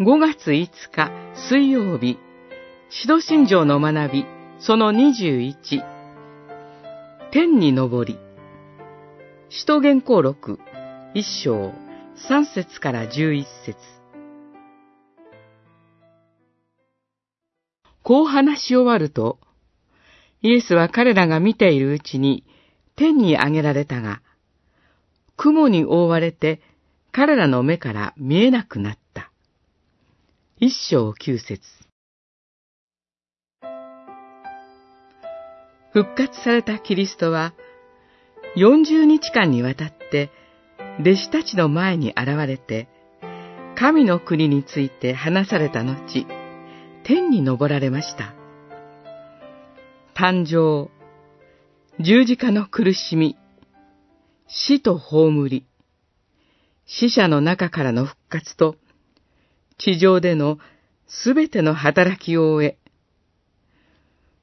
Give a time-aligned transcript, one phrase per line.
[0.00, 1.12] 5月5日
[1.48, 2.18] 水曜日、
[2.90, 4.26] 使徒信条の学び、
[4.58, 5.54] その21、
[7.30, 8.18] 天に昇り、
[9.50, 10.58] 使徒言行録、
[11.14, 11.72] 1章、
[12.28, 13.76] 3節から11節。
[18.02, 19.38] こう話し終わると、
[20.42, 22.42] イエスは彼らが見ているうちに
[22.96, 24.22] 天に上げられたが、
[25.36, 26.60] 雲に覆われて
[27.12, 29.03] 彼らの目から見えなくなった。
[30.60, 31.58] 一章九節
[35.92, 37.54] 復活されたキリストは、
[38.56, 40.30] 40日間にわたって
[41.00, 42.86] 弟子たちの前に現れて、
[43.74, 46.24] 神の国について話された後、
[47.02, 48.32] 天に昇られました。
[50.14, 50.88] 誕生、
[52.00, 53.36] 十字架の苦しみ、
[54.46, 55.66] 死と葬り、
[56.86, 58.76] 死者の中からの復活と、
[59.78, 60.58] 地上での
[61.06, 62.78] すべての働きを終え、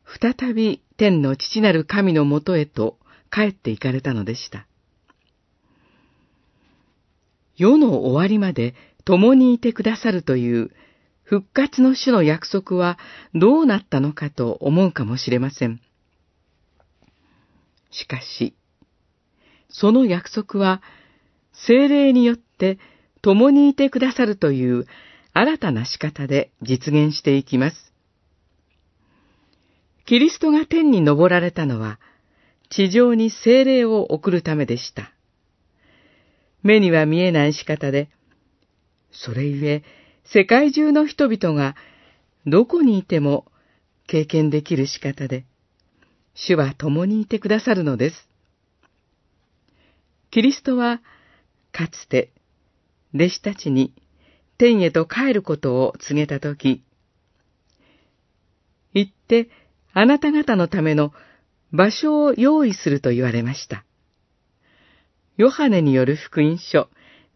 [0.05, 2.97] 再び天の父なる神のもとへと
[3.31, 4.67] 帰って行かれたのでした。
[7.55, 10.71] 世の終わりまで共にいてくださるという
[11.23, 12.97] 復活の主の約束は
[13.33, 15.79] どうなったのかと思うかもしれません。
[17.89, 18.55] しかし、
[19.69, 20.81] その約束は
[21.53, 22.79] 精霊によって
[23.21, 24.85] 共にいてくださるという
[25.33, 27.93] 新たな仕方で実現していきます。
[30.05, 31.99] キリストが天に昇られたのは、
[32.69, 35.13] 地上に精霊を送るためでした。
[36.63, 38.09] 目には見えない仕方で、
[39.11, 39.83] それゆえ
[40.25, 41.75] 世界中の人々が
[42.45, 43.45] どこにいても
[44.07, 45.45] 経験できる仕方で、
[46.33, 48.29] 主は共にいてくださるのです。
[50.29, 51.01] キリストは、
[51.71, 52.31] かつて、
[53.13, 53.93] 弟子たちに
[54.61, 56.83] 天へと帰ることを告げたとき、
[58.94, 59.49] 行って
[59.91, 61.13] あなた方のための
[61.72, 63.83] 場所を用意すると言われました。
[65.35, 66.89] ヨハネによる福音書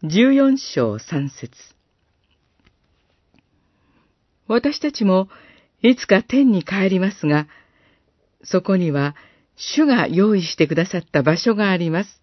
[0.04, 1.50] 14章3節
[4.46, 5.28] 私たちも
[5.82, 7.48] いつか天に帰りますが、
[8.44, 9.16] そこには
[9.56, 12.20] 主が用意してくださった場所があります。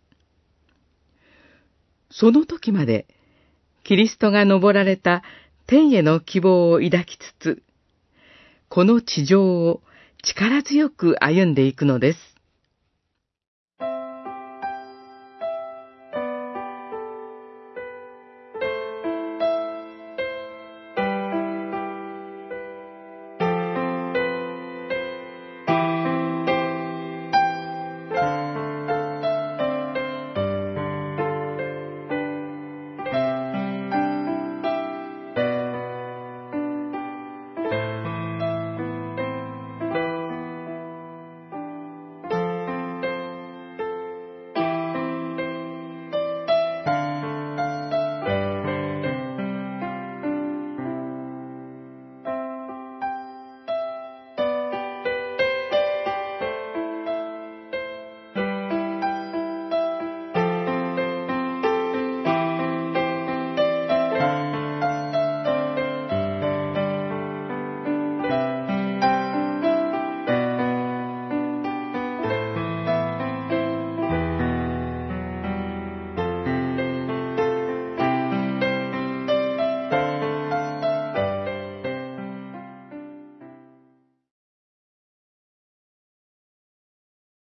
[2.10, 3.06] その時まで、
[3.84, 5.24] キリストが登られた
[5.68, 7.64] 天への希望を抱きつつ、
[8.70, 9.82] この地上を
[10.24, 12.33] 力強く歩んでいくのです。